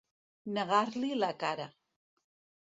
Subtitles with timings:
[0.55, 1.69] Negar-li la cara.